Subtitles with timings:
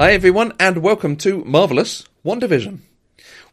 [0.00, 2.78] Hi, everyone, and welcome to Marvelous WandaVision.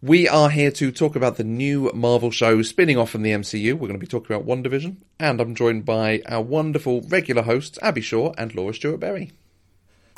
[0.00, 3.72] We are here to talk about the new Marvel show spinning off from the MCU.
[3.72, 7.80] We're going to be talking about WandaVision, and I'm joined by our wonderful regular hosts,
[7.82, 9.32] Abby Shaw and Laura Stewart Berry.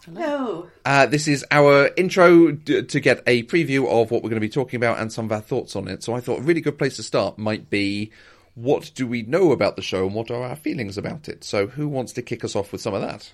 [0.05, 0.69] Hello.
[0.85, 4.47] Uh, this is our intro d- to get a preview of what we're going to
[4.47, 6.05] be talking about and some of our thoughts on it.
[6.05, 8.13] So I thought a really good place to start might be
[8.55, 11.43] what do we know about the show and what are our feelings about it?
[11.43, 13.33] So who wants to kick us off with some of that?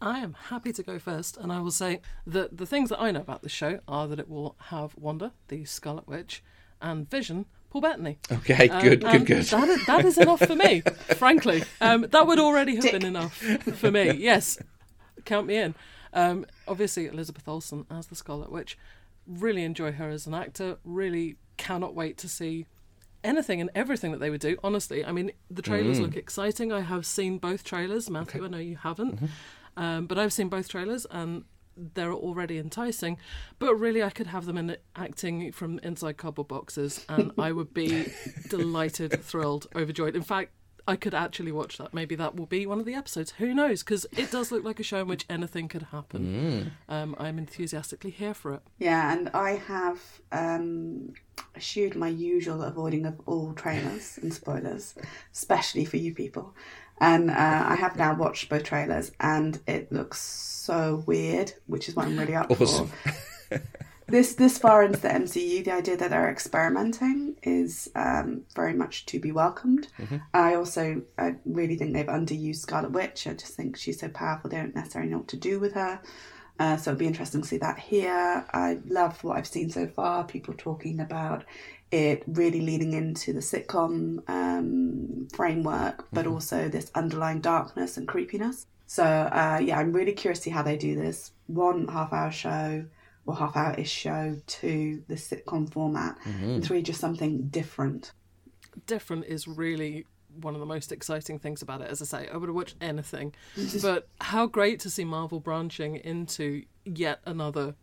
[0.00, 3.10] I am happy to go first, and I will say that the things that I
[3.10, 6.42] know about the show are that it will have Wanda, the Scarlet Witch,
[6.82, 8.18] and Vision, Paul Bettany.
[8.30, 9.44] Okay, Um, good, good, good.
[9.44, 10.80] That is, that is enough for me,
[11.16, 11.64] frankly.
[11.80, 14.10] Um, that would already have been enough for me.
[14.18, 14.58] Yes,
[15.24, 15.74] count me in.
[16.12, 18.76] Um, obviously, Elizabeth Olsen as the Scarlet Witch.
[19.26, 20.76] Really enjoy her as an actor.
[20.84, 22.66] Really cannot wait to see
[23.24, 24.56] anything and everything that they would do.
[24.62, 26.70] Honestly, I mean, the trailers look exciting.
[26.72, 28.08] I have seen both trailers.
[28.08, 29.18] Matthew, I know you haven't,
[29.76, 31.44] um, but I've seen both trailers and
[31.94, 33.18] they're already enticing.
[33.58, 37.74] But really, I could have them in acting from inside cardboard boxes, and I would
[37.74, 38.06] be
[38.48, 40.16] delighted, thrilled, overjoyed.
[40.16, 40.52] In fact.
[40.88, 41.92] I could actually watch that.
[41.92, 43.32] Maybe that will be one of the episodes.
[43.38, 43.82] Who knows?
[43.82, 46.70] Because it does look like a show in which anything could happen.
[46.88, 48.60] Um, I'm enthusiastically here for it.
[48.78, 51.12] Yeah, and I have um,
[51.56, 54.94] eschewed my usual avoiding of all trailers and spoilers,
[55.32, 56.54] especially for you people.
[56.98, 61.96] And uh, I have now watched both trailers, and it looks so weird, which is
[61.96, 62.88] what I'm really up Awesome.
[63.48, 63.62] for.
[64.08, 69.04] this this far into the MCU, the idea that they're experimenting is um, very much
[69.06, 69.88] to be welcomed.
[70.32, 73.26] I also I really think they've underused Scarlet Witch.
[73.26, 76.00] I just think she's so powerful; they don't necessarily know what to do with her.
[76.58, 78.44] Uh, so it'll be interesting to see that here.
[78.52, 80.24] I love what I've seen so far.
[80.24, 81.44] People talking about
[81.90, 88.66] it really leading into the sitcom um, framework, but also this underlying darkness and creepiness.
[88.86, 91.32] So uh, yeah, I'm really curious to see how they do this.
[91.46, 92.84] One half hour show
[93.26, 98.12] or half hour ish show, two the sitcom format, and three just something different.
[98.86, 100.06] different is really
[100.40, 101.90] one of the most exciting things about it.
[101.90, 103.34] As I say, I would have watched anything,
[103.82, 107.74] but how great to see Marvel branching into yet another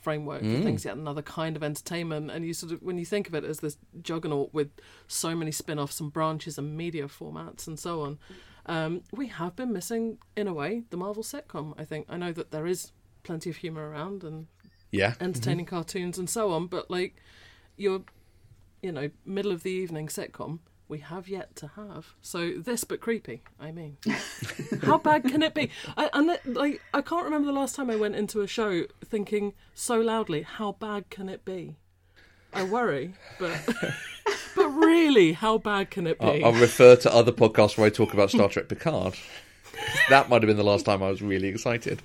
[0.00, 2.30] framework for things, yet another kind of entertainment.
[2.30, 4.70] And you sort of, when you think of it as this juggernaut with
[5.08, 8.18] so many spin offs and branches and media formats and so on,
[8.66, 11.72] um, we have been missing, in a way, the Marvel sitcom.
[11.78, 14.46] I think I know that there is plenty of humor around and
[14.90, 15.14] Yeah.
[15.20, 17.16] entertaining cartoons and so on, but like
[17.78, 18.02] your,
[18.82, 20.58] you know, middle of the evening sitcom,
[20.88, 22.14] we have yet to have.
[22.20, 23.42] So this, but creepy.
[23.58, 23.96] I mean,
[24.82, 25.70] how bad can it be?
[25.96, 28.84] I, and it, like, I can't remember the last time I went into a show
[29.04, 31.76] thinking so loudly, how bad can it be?
[32.52, 33.50] I worry, but
[34.56, 36.24] but really, how bad can it be?
[36.44, 39.14] I'll, I'll refer to other podcasts where I talk about Star Trek Picard.
[40.08, 42.00] that might have been the last time I was really excited.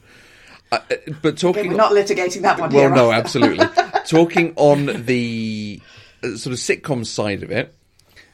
[0.71, 2.89] Uh, uh, but Okay, talking we're not litigating that one well, here.
[2.95, 3.13] no, are we?
[3.15, 3.67] absolutely.
[4.07, 5.79] talking on the
[6.23, 7.75] uh, sort of sitcom side of it,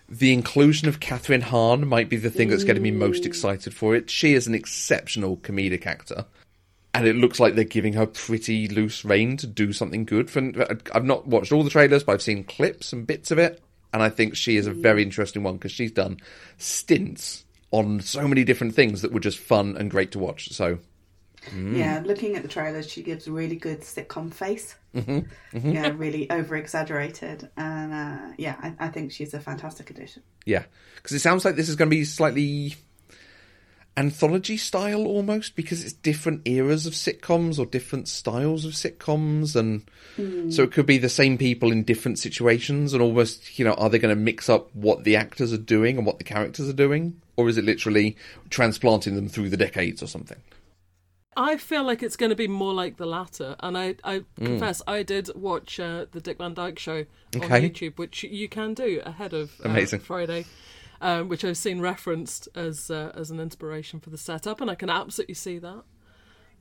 [0.08, 3.96] the inclusion of Kathryn Hahn might be the thing that's getting me most excited for
[3.96, 4.10] it.
[4.10, 6.26] She is an exceptional comedic actor.
[6.94, 10.30] And it looks like they're giving her pretty loose rein to do something good.
[10.30, 10.40] For,
[10.94, 13.62] I've not watched all the trailers, but I've seen clips and bits of it.
[13.94, 16.20] And I think she is a very interesting one because she's done
[16.58, 20.50] stints on so many different things that were just fun and great to watch.
[20.52, 20.80] So,
[21.54, 24.76] Yeah, looking at the trailers, she gives a really good sitcom face.
[24.96, 25.72] Mm-hmm.
[25.72, 27.50] Yeah, really over exaggerated.
[27.58, 30.24] And uh, yeah, I, I think she's a fantastic addition.
[30.46, 30.64] Yeah,
[30.96, 32.76] because it sounds like this is going to be slightly
[33.98, 39.90] anthology style almost because it's different eras of sitcoms or different styles of sitcoms and
[40.54, 43.90] so it could be the same people in different situations and almost you know are
[43.90, 46.74] they going to mix up what the actors are doing and what the characters are
[46.74, 48.18] doing or is it literally
[48.50, 50.42] transplanting them through the decades or something
[51.38, 54.46] I feel like it's going to be more like the latter, and I, I Mm.
[54.46, 57.06] confess I did watch uh, the Dick Van Dyke Show
[57.36, 57.70] on Okay.
[57.70, 60.00] YouTube, which you can do ahead of uh, Amazing.
[60.00, 60.46] Friday,
[61.02, 64.76] um, which I've seen referenced as uh, as an inspiration for the setup, and I
[64.76, 65.84] can absolutely see that.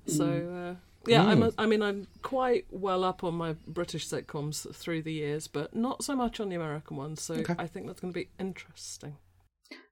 [0.07, 0.75] So uh,
[1.07, 5.13] yeah, I'm a, I mean I'm quite well up on my British sitcoms through the
[5.13, 7.23] years, but not so much on the American ones.
[7.23, 7.55] So Okay.
[7.59, 9.17] I think that's going to be interesting.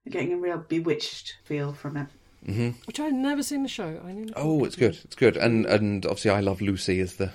[0.03, 2.07] You're getting a real bewitched feel from it.
[2.45, 2.69] Mm-hmm.
[2.85, 4.01] Which I've never seen the show.
[4.05, 7.15] I need to oh it's good it's good and and obviously i love lucy as
[7.15, 7.31] the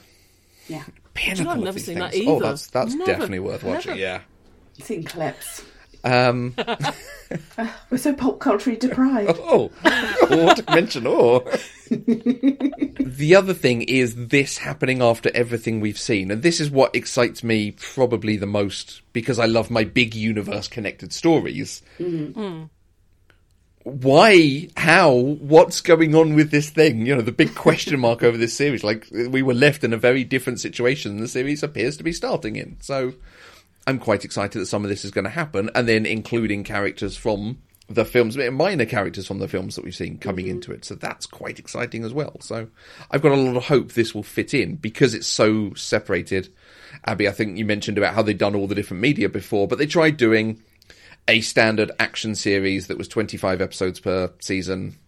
[0.68, 0.84] Yeah,
[1.14, 2.26] pinnacle I've of never these seen that things.
[2.28, 3.10] oh that's that's Never.
[3.12, 4.00] definitely worth watching Never.
[4.00, 4.20] yeah
[4.82, 5.64] seen clips.
[6.04, 6.54] um
[7.90, 9.38] We're so pop culture deprived.
[9.42, 11.04] Oh, oh what to mention?
[11.06, 11.40] Oh.
[11.90, 17.42] the other thing is this happening after everything we've seen, and this is what excites
[17.44, 21.82] me probably the most because I love my big universe connected stories.
[21.98, 22.32] Mm.
[22.32, 22.70] Mm.
[23.88, 27.06] Why, how, what's going on with this thing?
[27.06, 28.84] You know, the big question mark over this series.
[28.84, 32.12] Like, we were left in a very different situation than the series appears to be
[32.12, 32.76] starting in.
[32.80, 33.14] So,
[33.86, 37.16] I'm quite excited that some of this is going to happen, and then including characters
[37.16, 37.58] from
[37.88, 40.54] the films, minor characters from the films that we've seen coming Mm-hmm.
[40.56, 40.84] into it.
[40.84, 42.36] So that's quite exciting as well.
[42.40, 42.68] So
[43.10, 46.52] I've got a lot of hope this will fit in because it's so separated.
[47.06, 49.78] Abby, I think you mentioned about how they'd done all the different media before, but
[49.78, 50.62] they tried doing
[51.28, 54.98] a standard action series that was 25 episodes per season.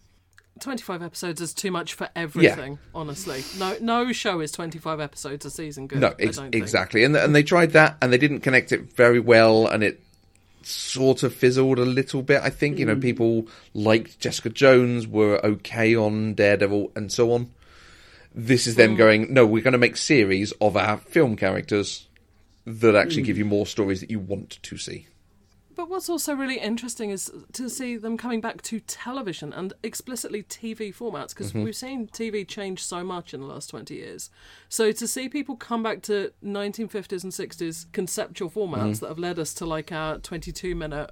[0.60, 3.42] 25 episodes is too much for everything, honestly.
[3.58, 6.00] No no show is 25 episodes a season good.
[6.00, 7.02] No, ex- exactly.
[7.02, 10.02] And and they tried that and they didn't connect it very well and it
[10.62, 12.42] sort of fizzled a little bit.
[12.42, 13.00] I think, you know, hmm.
[13.00, 17.50] people liked Jessica Jones, were okay on Daredevil and so on.
[18.34, 18.96] This is them hmm.
[18.96, 22.06] going, no, we're going to make series of our film characters
[22.66, 23.40] that actually give hmm.
[23.40, 25.06] you more stories that you want to see.
[25.76, 30.42] But what's also really interesting is to see them coming back to television and explicitly
[30.42, 31.62] TV formats because Mm-hmm.
[31.64, 34.30] we've seen TV change so much in the last 20 years.
[34.68, 38.92] So to see people come back to 1950s and 60s conceptual formats Mm-hmm.
[39.04, 41.10] that have led us to like our 22 minute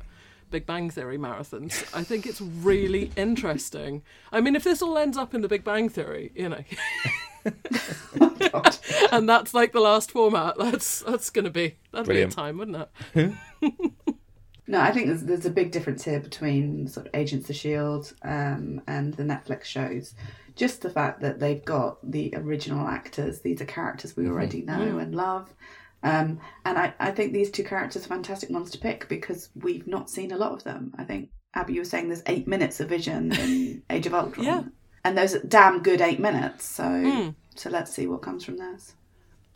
[0.50, 4.02] Big Bang Theory marathons, I think it's really interesting.
[4.32, 6.64] I mean, if this all ends up in the Big Bang Theory, you know.
[9.12, 10.56] and that's like the last format.
[10.58, 12.30] That's that's going to be that'd Brilliant.
[12.34, 13.32] be a time, wouldn't it?
[14.68, 18.12] No, I think there's there's a big difference here between sort of Agents of Shield
[18.22, 20.14] um, and the Netflix shows.
[20.54, 24.98] Just the fact that they've got the original actors; these are characters we already know
[24.98, 25.54] and love.
[26.02, 29.86] Um, and I, I think these two characters are fantastic ones to pick because we've
[29.86, 30.92] not seen a lot of them.
[30.98, 34.46] I think Abby, you were saying there's eight minutes of Vision in Age of Ultron,
[34.46, 34.62] Yeah.
[35.04, 36.66] and those are damn good eight minutes.
[36.66, 38.94] So so let's see what comes from this.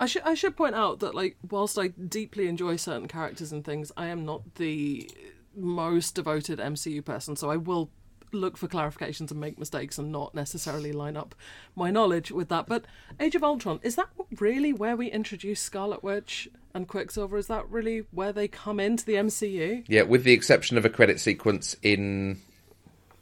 [0.02, 3.64] I should I should point out that like whilst I deeply enjoy certain characters and
[3.64, 5.08] things, I am not the
[5.54, 7.88] most devoted MCU person, so I will
[8.32, 11.34] look for clarifications and make mistakes and not necessarily line up
[11.76, 12.66] my knowledge with that.
[12.66, 12.84] But
[13.20, 14.08] Age of Ultron, is that
[14.40, 17.36] really where we introduce Scarlet Witch and Quicksilver?
[17.36, 19.84] Is that really where they come into the MCU?
[19.86, 22.40] Yeah, with the exception of a credit sequence in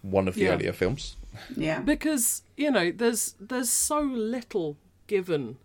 [0.01, 0.55] one of the Yeah.
[0.55, 1.17] earlier films.
[1.55, 4.79] Yeah, because you know there's there's so little
[5.09, 5.59] given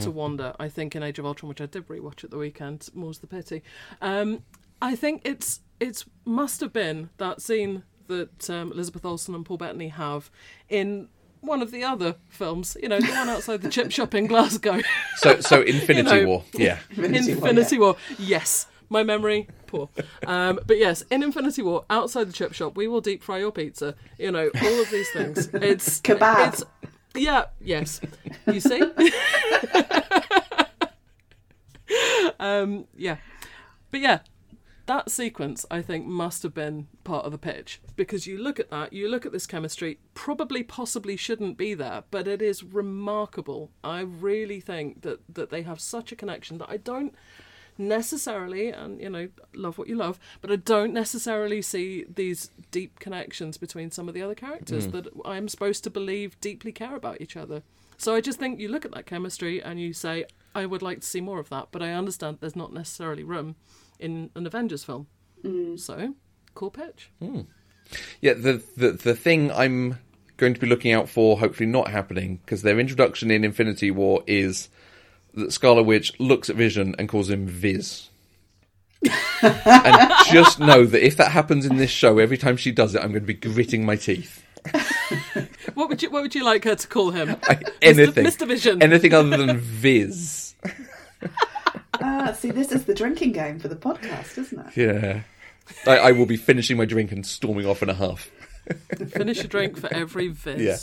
[0.00, 0.54] to Wanda.
[0.58, 3.26] I think in Age of Ultron, which I did rewatch at the weekend, more's the
[3.26, 3.62] pity.
[4.00, 4.42] Um,
[4.80, 9.56] I think it's it's must have been that scene that um, Elizabeth Olsen and Paul
[9.56, 10.30] Bettany have
[10.68, 11.08] in
[11.40, 12.76] one of the other films.
[12.82, 14.80] You know, the one outside the chip shop in Glasgow.
[15.16, 16.44] So so Infinity know, War.
[16.54, 16.78] Yeah.
[16.90, 17.96] Infinity War, Infinity War.
[18.18, 18.66] Yes.
[18.90, 19.88] My memory, poor.
[20.26, 23.50] Um, but yes, in Infinity War, outside the chip shop, we will deep fry your
[23.50, 23.94] pizza.
[24.18, 25.48] You know, all of these things.
[25.54, 26.48] It's Kebab.
[26.48, 26.64] It's,
[27.14, 28.00] yeah, yes.
[28.46, 28.80] You see?
[32.40, 33.16] um, yeah.
[33.90, 34.18] But yeah,
[34.86, 38.70] that sequence, I think, must have been part of the pitch because you look at
[38.70, 43.70] that, you look at this chemistry, probably, possibly shouldn't be there, but it is remarkable.
[43.82, 47.14] I really think that that they have such a connection that I don't
[47.78, 53.00] necessarily, and you know, love what you love, but I don't necessarily see these deep
[53.00, 54.92] connections between some of the other characters hmm.
[54.92, 57.62] that I'm supposed to believe deeply care about each other.
[57.96, 60.24] So I just think you look at that chemistry and you say,
[60.54, 63.56] I would like to see more of that, but I understand there's not necessarily room
[63.98, 65.06] in an Avengers film.
[65.42, 65.78] Mm.
[65.78, 66.14] So,
[66.54, 67.10] cool pitch.
[67.20, 67.42] Hmm.
[68.20, 69.98] Yeah, the, the the thing I'm
[70.36, 74.22] going to be looking out for, hopefully not happening, because their introduction in Infinity War
[74.26, 74.68] is
[75.34, 78.08] that Scarlet Witch looks at Vision and calls him Viz.
[79.42, 82.98] and just know that if that happens in this show, every time she does it,
[83.02, 84.42] I'm going to be gritting my teeth.
[85.74, 87.36] What would you What would you like her to call him?
[87.42, 88.46] I, anything, Mr.
[88.46, 88.80] Vision.
[88.82, 90.54] anything other than Viz.
[92.00, 94.76] Ah, see, this is the drinking game for the podcast, isn't it?
[94.76, 95.20] Yeah,
[95.86, 98.30] I, I will be finishing my drink and storming off in a half.
[99.10, 100.60] Finish a drink for every Viz.
[100.60, 100.76] Yeah.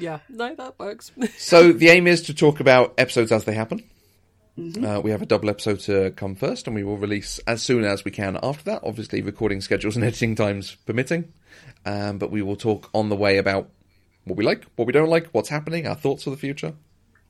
[0.00, 1.12] Yeah, no, that works.
[1.38, 3.82] So the aim is to talk about episodes as they happen.
[4.58, 7.84] Uh, we have a double episode to come first, and we will release as soon
[7.84, 8.82] as we can after that.
[8.84, 11.32] Obviously, recording schedules and editing times permitting.
[11.86, 13.70] Um, but we will talk on the way about
[14.24, 16.74] what we like, what we don't like, what's happening, our thoughts for the future,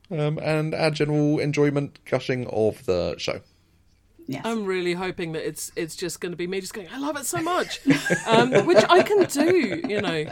[0.09, 3.41] um, and our general enjoyment, gushing of the show.
[4.27, 4.41] Yes.
[4.45, 7.17] I'm really hoping that it's it's just going to be me just going, I love
[7.17, 7.79] it so much,
[8.27, 10.25] um, which I can do, you know.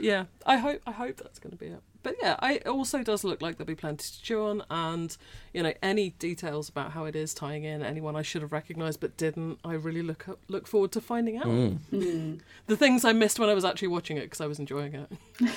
[0.00, 1.82] Yeah, I hope I hope that's going to be it.
[2.02, 5.16] But yeah, I, it also does look like there'll be plenty to chew on, and
[5.52, 9.00] you know any details about how it is tying in anyone I should have recognised
[9.00, 9.58] but didn't.
[9.64, 11.46] I really look up, look forward to finding out
[11.90, 15.52] the things I missed when I was actually watching it because I was enjoying it.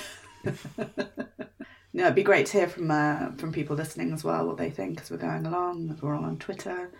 [1.96, 4.68] No, it'd be great to hear from uh, from people listening as well what they
[4.68, 5.96] think as we're going along.
[6.02, 6.90] We're all on Twitter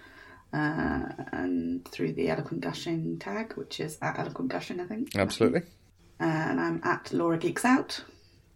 [0.53, 5.17] uh, and through the Eloquent Gushing tag, which is at Eloquent Gushing, I think.
[5.17, 5.63] Absolutely.
[6.25, 8.03] And I'm at Laura Geeks Out.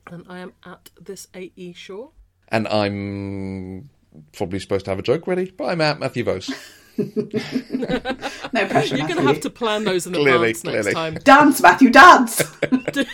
[0.07, 2.09] And I am at this AE Shaw.
[2.49, 3.91] And I'm
[4.33, 6.51] probably supposed to have a joke ready, but I'm at Matthew Vose.
[6.99, 10.83] No pressure, You're going to have to plan those in Clearly, advance clearly.
[10.85, 11.15] next time.
[11.23, 12.43] Dance, Matthew, dance!
[12.93, 13.05] do,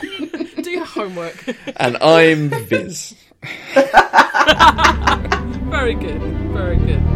[0.63, 1.37] do your homework.
[1.77, 3.15] and I'm Viz.
[5.69, 6.23] very good.
[6.53, 7.14] Very good.